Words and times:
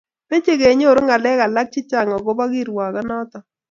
meche 0.29 0.53
kunyoru 0.61 0.99
ng'alek 1.05 1.39
alak 1.45 1.67
chechang' 1.73 2.15
akobo 2.17 2.43
kirwoke 2.51 3.01
noto 3.09 3.37